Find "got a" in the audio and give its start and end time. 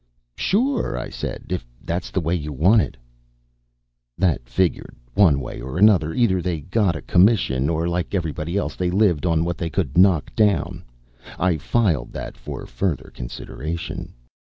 6.61-7.03